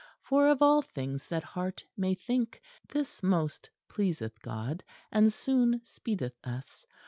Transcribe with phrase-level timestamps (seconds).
[0.23, 2.59] For of all things that heart may think,
[2.91, 6.87] this most pleaseth God, and soonest speedeth us.